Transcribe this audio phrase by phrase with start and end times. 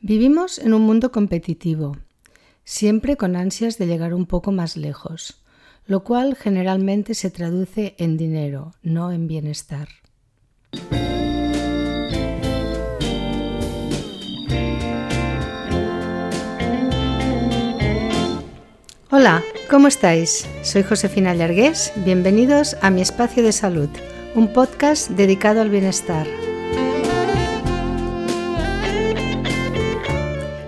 [0.00, 1.96] Vivimos en un mundo competitivo,
[2.64, 5.42] siempre con ansias de llegar un poco más lejos,
[5.86, 9.88] lo cual generalmente se traduce en dinero, no en bienestar.
[19.10, 20.46] Hola, ¿cómo estáis?
[20.62, 23.88] Soy Josefina Llargués, bienvenidos a mi espacio de salud,
[24.34, 26.26] un podcast dedicado al bienestar.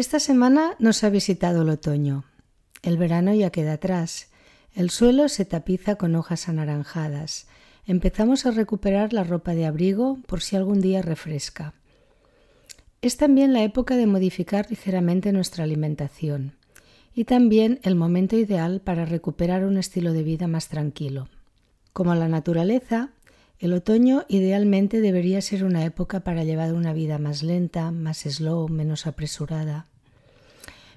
[0.00, 2.24] Esta semana nos ha visitado el otoño.
[2.80, 4.30] El verano ya queda atrás.
[4.74, 7.48] El suelo se tapiza con hojas anaranjadas.
[7.84, 11.74] Empezamos a recuperar la ropa de abrigo por si algún día refresca.
[13.02, 16.54] Es también la época de modificar ligeramente nuestra alimentación
[17.14, 21.28] y también el momento ideal para recuperar un estilo de vida más tranquilo.
[21.92, 23.10] Como la naturaleza,
[23.60, 28.68] el otoño idealmente debería ser una época para llevar una vida más lenta, más slow,
[28.68, 29.86] menos apresurada.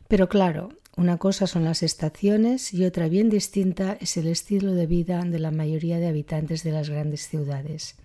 [0.08, 4.88] Pero claro, una cosa son las estaciones y otra bien distinta es el estilo de
[4.88, 7.98] vida de la mayoría de habitantes de las grandes ciudades,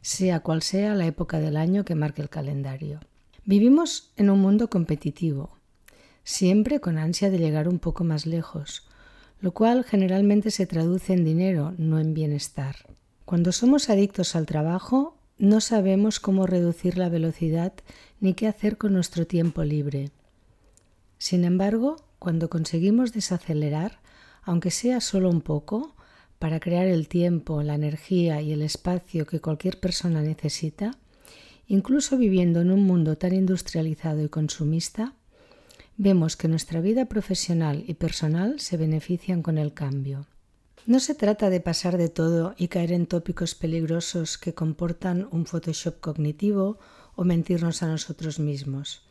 [0.00, 2.98] sea cual sea la época del año que marque el calendario.
[3.44, 5.58] Vivimos en un mundo competitivo,
[6.24, 8.88] siempre con ansia de llegar un poco más lejos,
[9.40, 12.74] lo cual generalmente se traduce en dinero, no en bienestar.
[13.24, 17.72] Cuando somos adictos al trabajo, no sabemos cómo reducir la velocidad
[18.20, 20.10] ni qué hacer con nuestro tiempo libre.
[21.18, 23.98] Sin embargo, cuando conseguimos desacelerar,
[24.42, 25.94] aunque sea solo un poco,
[26.38, 30.90] para crear el tiempo, la energía y el espacio que cualquier persona necesita,
[31.66, 35.14] incluso viviendo en un mundo tan industrializado y consumista,
[35.96, 40.26] vemos que nuestra vida profesional y personal se benefician con el cambio.
[40.86, 45.46] No se trata de pasar de todo y caer en tópicos peligrosos que comportan un
[45.46, 46.78] Photoshop cognitivo
[47.16, 49.04] o mentirnos a nosotros mismos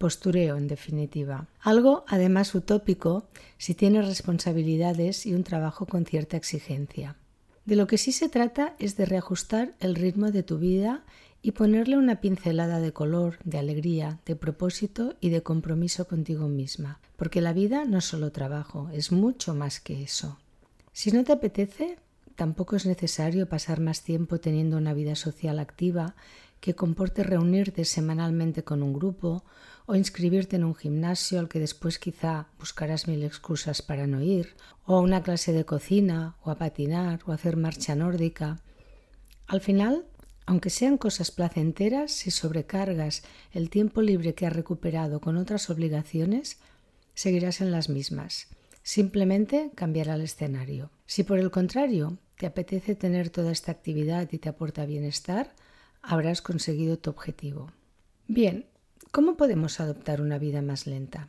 [0.00, 1.46] postureo en definitiva.
[1.60, 7.16] Algo además utópico si tienes responsabilidades y un trabajo con cierta exigencia.
[7.66, 11.04] De lo que sí se trata es de reajustar el ritmo de tu vida
[11.42, 16.98] y ponerle una pincelada de color, de alegría, de propósito y de compromiso contigo misma,
[17.16, 20.38] porque la vida no es solo trabajo, es mucho más que eso.
[21.00, 21.96] Si no te apetece,
[22.36, 26.14] tampoco es necesario pasar más tiempo teniendo una vida social activa
[26.60, 29.42] que comporte reunirte semanalmente con un grupo
[29.86, 34.56] o inscribirte en un gimnasio al que después quizá buscarás mil excusas para no ir,
[34.84, 38.60] o a una clase de cocina, o a patinar, o hacer marcha nórdica.
[39.46, 40.04] Al final,
[40.44, 43.22] aunque sean cosas placenteras, si sobrecargas
[43.52, 46.58] el tiempo libre que has recuperado con otras obligaciones,
[47.14, 48.48] seguirás en las mismas.
[48.82, 50.90] Simplemente cambiará el escenario.
[51.06, 55.54] Si por el contrario te apetece tener toda esta actividad y te aporta bienestar,
[56.02, 57.70] habrás conseguido tu objetivo.
[58.26, 58.66] Bien,
[59.12, 61.28] ¿Cómo podemos adoptar una vida más lenta?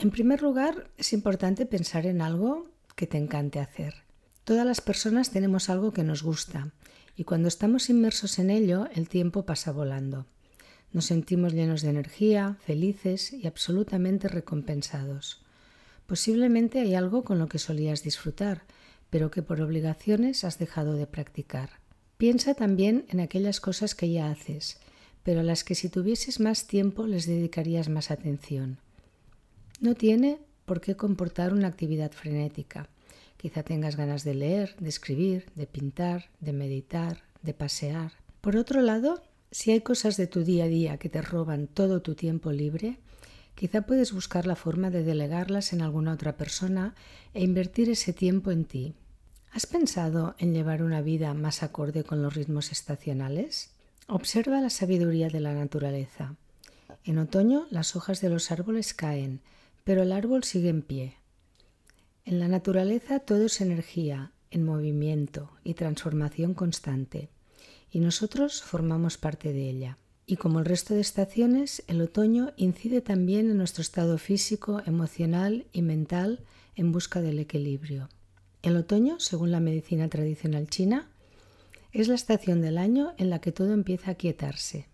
[0.00, 2.66] En primer lugar, es importante pensar en algo
[2.96, 3.94] que te encante hacer.
[4.42, 6.72] Todas las personas tenemos algo que nos gusta
[7.14, 10.26] y cuando estamos inmersos en ello el tiempo pasa volando.
[10.92, 15.44] Nos sentimos llenos de energía, felices y absolutamente recompensados.
[16.12, 18.64] Posiblemente hay algo con lo que solías disfrutar,
[19.08, 21.70] pero que por obligaciones has dejado de practicar.
[22.18, 24.78] Piensa también en aquellas cosas que ya haces
[25.22, 28.78] pero a las que si tuvieses más tiempo les dedicarías más atención.
[29.80, 32.88] No tiene por qué comportar una actividad frenética.
[33.36, 38.12] Quizá tengas ganas de leer, de escribir, de pintar, de meditar, de pasear.
[38.40, 42.02] Por otro lado, si hay cosas de tu día a día que te roban todo
[42.02, 42.98] tu tiempo libre,
[43.54, 46.94] quizá puedes buscar la forma de delegarlas en alguna otra persona
[47.34, 48.94] e invertir ese tiempo en ti.
[49.52, 53.70] ¿Has pensado en llevar una vida más acorde con los ritmos estacionales?
[54.08, 56.36] Observa la sabiduría de la naturaleza.
[57.04, 59.40] En otoño las hojas de los árboles caen,
[59.84, 61.16] pero el árbol sigue en pie.
[62.24, 67.30] En la naturaleza todo es energía, en movimiento y transformación constante,
[67.90, 69.98] y nosotros formamos parte de ella.
[70.32, 75.66] Y como el resto de estaciones, el otoño incide también en nuestro estado físico, emocional
[75.74, 76.40] y mental
[76.74, 78.08] en busca del equilibrio.
[78.62, 81.10] El otoño, según la medicina tradicional china,
[81.92, 84.86] es la estación del año en la que todo empieza a quietarse.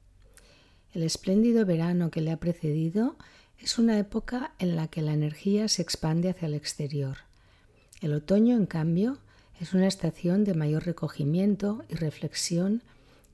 [0.93, 3.15] El espléndido verano que le ha precedido
[3.61, 7.19] es una época en la que la energía se expande hacia el exterior.
[8.01, 9.19] El otoño, en cambio,
[9.61, 12.83] es una estación de mayor recogimiento y reflexión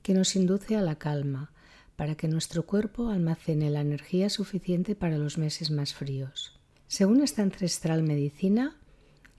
[0.03, 1.49] que nos induce a la calma,
[1.95, 6.59] para que nuestro cuerpo almacene la energía suficiente para los meses más fríos.
[6.87, 8.77] Según esta ancestral medicina,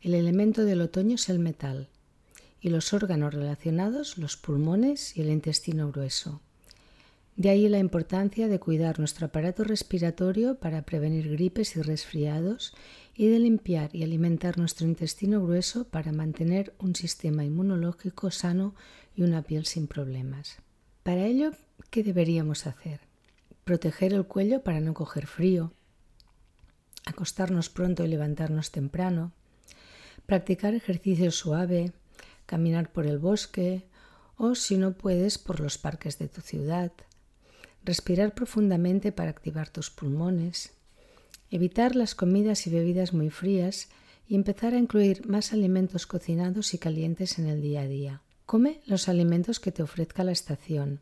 [0.00, 1.88] el elemento del otoño es el metal
[2.61, 6.41] y los órganos relacionados los pulmones y el intestino grueso.
[7.37, 12.73] De ahí la importancia de cuidar nuestro aparato respiratorio para prevenir gripes y resfriados
[13.14, 18.75] y de limpiar y alimentar nuestro intestino grueso para mantener un sistema inmunológico sano
[19.14, 20.56] y una piel sin problemas.
[21.02, 21.52] Para ello,
[21.97, 23.01] ¿qué deberíamos hacer?
[23.65, 25.73] Proteger el cuello para no coger frío,
[27.07, 29.33] acostarnos pronto y levantarnos temprano,
[30.27, 31.93] practicar ejercicio suave,
[32.45, 33.87] caminar por el bosque
[34.37, 36.93] o, si no puedes, por los parques de tu ciudad,
[37.83, 40.73] respirar profundamente para activar tus pulmones,
[41.51, 43.89] evitar las comidas y bebidas muy frías
[44.29, 48.21] y empezar a incluir más alimentos cocinados y calientes en el día a día.
[48.45, 51.01] Come los alimentos que te ofrezca la estación.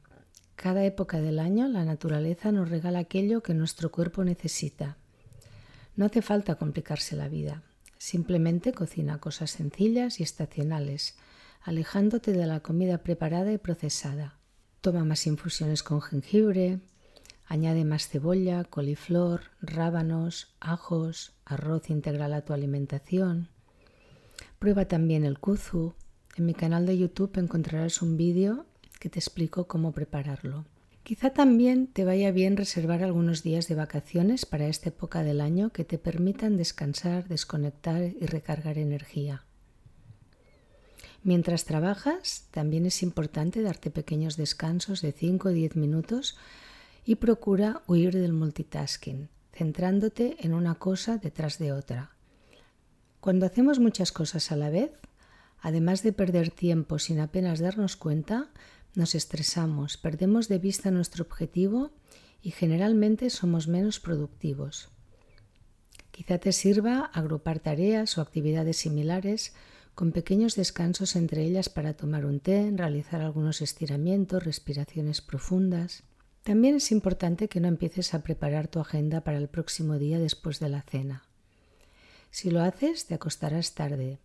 [0.56, 4.96] Cada época del año la naturaleza nos regala aquello que nuestro cuerpo necesita.
[5.96, 7.62] No hace falta complicarse la vida.
[7.98, 11.16] Simplemente cocina cosas sencillas y estacionales,
[11.62, 14.38] alejándote de la comida preparada y procesada.
[14.80, 16.80] Toma más infusiones con jengibre,
[17.46, 23.48] añade más cebolla, coliflor, rábanos, ajos, arroz integral a tu alimentación.
[24.58, 25.94] Prueba también el kuzu.
[26.36, 28.66] En mi canal de YouTube encontrarás un vídeo
[29.04, 30.64] que te explico cómo prepararlo.
[31.02, 35.68] Quizá también te vaya bien reservar algunos días de vacaciones para esta época del año
[35.68, 39.44] que te permitan descansar, desconectar y recargar energía.
[41.22, 46.38] Mientras trabajas, también es importante darte pequeños descansos de 5 o 10 minutos
[47.04, 52.12] y procura huir del multitasking, centrándote en una cosa detrás de otra.
[53.20, 54.92] Cuando hacemos muchas cosas a la vez,
[55.60, 58.48] además de perder tiempo sin apenas darnos cuenta,
[58.94, 61.90] nos estresamos, perdemos de vista nuestro objetivo
[62.42, 64.88] y generalmente somos menos productivos.
[66.10, 69.54] Quizá te sirva agrupar tareas o actividades similares
[69.94, 76.02] con pequeños descansos entre ellas para tomar un té, realizar algunos estiramientos, respiraciones profundas.
[76.42, 80.60] También es importante que no empieces a preparar tu agenda para el próximo día después
[80.60, 81.24] de la cena.
[82.30, 84.18] Si lo haces, te acostarás tarde.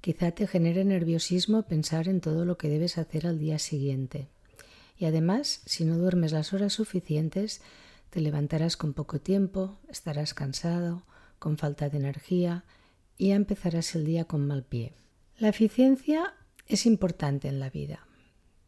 [0.00, 4.28] Quizá te genere nerviosismo pensar en todo lo que debes hacer al día siguiente.
[4.96, 7.60] Y además, si no duermes las horas suficientes,
[8.10, 11.04] te levantarás con poco tiempo, estarás cansado,
[11.38, 12.64] con falta de energía
[13.16, 14.94] y empezarás el día con mal pie.
[15.38, 16.34] La eficiencia
[16.66, 18.06] es importante en la vida,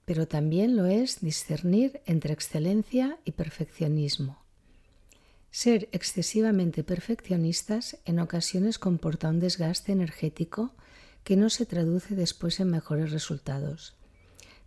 [0.05, 4.43] pero también lo es discernir entre excelencia y perfeccionismo.
[5.51, 10.73] Ser excesivamente perfeccionistas en ocasiones comporta un desgaste energético
[11.25, 13.95] que no se traduce después en mejores resultados.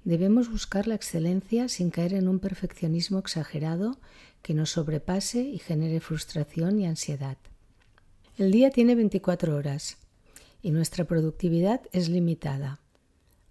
[0.03, 3.97] Debemos buscar la excelencia sin caer en un perfeccionismo exagerado
[4.41, 7.37] que nos sobrepase y genere frustración y ansiedad.
[8.37, 9.97] El día tiene 24 horas
[10.61, 12.79] y nuestra productividad es limitada,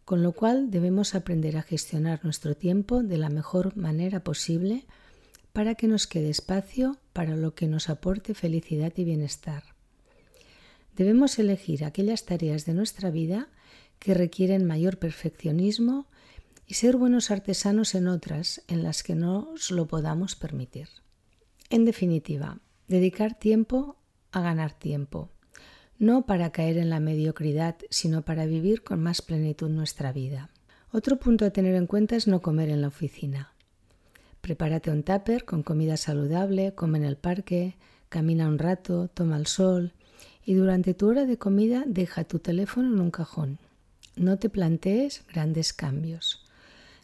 [0.04, 4.86] con lo cual debemos aprender a gestionar nuestro tiempo de la mejor manera posible
[5.52, 9.73] para que nos quede espacio para lo que nos aporte felicidad y bienestar.
[10.96, 13.48] Debemos elegir aquellas tareas de nuestra vida
[13.98, 16.06] que requieren mayor perfeccionismo
[16.66, 20.88] y ser buenos artesanos en otras en las que no nos lo podamos permitir.
[21.68, 23.96] En definitiva, dedicar tiempo
[24.30, 25.30] a ganar tiempo,
[25.98, 30.50] no para caer en la mediocridad, sino para vivir con más plenitud nuestra vida.
[30.92, 33.52] Otro punto a tener en cuenta es no comer en la oficina.
[34.40, 37.76] Prepárate un tupper con comida saludable, come en el parque,
[38.08, 39.92] camina un rato, toma el sol
[40.44, 43.58] y durante tu hora de comida deja tu teléfono en un cajón.
[44.16, 46.44] No te plantees grandes cambios.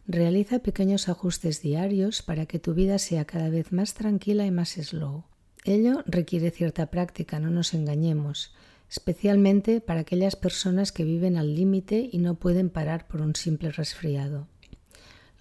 [0.07, 4.71] Realiza pequeños ajustes diarios para que tu vida sea cada vez más tranquila y más
[4.71, 5.25] slow.
[5.65, 8.55] Ello requiere cierta práctica, no nos engañemos,
[8.91, 13.71] especialmente para aquellas personas que viven al límite y no pueden parar por un simple
[13.71, 14.49] resfriado.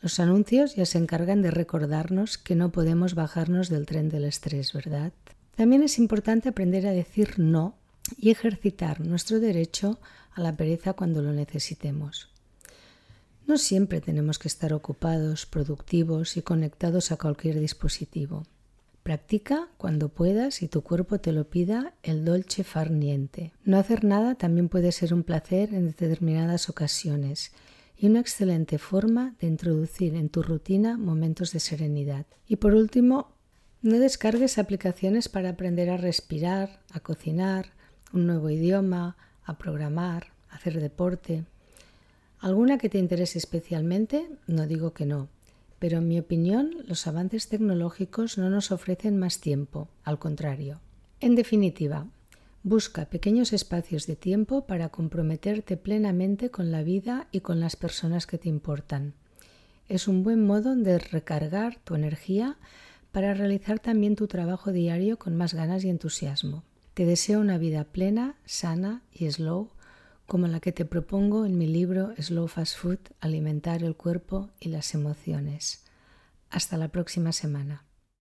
[0.02, 4.72] Los anuncios ya se encargan de recordarnos que no podemos bajarnos del tren del estrés,
[4.72, 5.12] ¿verdad?
[5.56, 7.76] También es importante aprender a decir no
[8.18, 10.00] y ejercitar nuestro derecho
[10.32, 12.30] a la pereza cuando lo necesitemos.
[13.48, 18.46] No siempre tenemos que estar ocupados, productivos y conectados a cualquier dispositivo.
[19.02, 23.52] Practica cuando puedas y tu cuerpo te lo pida el dolce far niente.
[23.64, 27.52] No hacer nada también puede ser un placer en determinadas ocasiones
[27.98, 32.28] y una excelente forma de introducir en tu rutina momentos de serenidad.
[32.48, 33.36] Y por último,
[33.82, 37.72] No descargues aplicaciones para aprender a respirar, a cocinar,
[38.14, 41.46] un nuevo idioma, a programar, a hacer deporte.
[42.40, 44.30] ¿Alguna que te interese especialmente?
[44.48, 45.28] No digo que no,
[45.80, 50.80] pero en mi opinión los avances tecnológicos no nos ofrecen más tiempo, al contrario.
[51.20, 52.08] En definitiva,
[52.64, 58.28] busca pequeños espacios de tiempo para comprometerte plenamente con la vida y con las personas
[58.28, 59.14] que te importan.
[59.88, 62.58] Es un buen modo de recargar tu energía
[63.12, 66.64] para realizar también tu trabajo diario con más ganas y entusiasmo.
[67.00, 69.70] Te deseo una vida plena, sana y slow,
[70.26, 74.68] como la que te propongo en mi libro Slow Fast Food, Alimentar el Cuerpo y
[74.68, 75.86] las Emociones.
[76.50, 77.86] Hasta la próxima semana.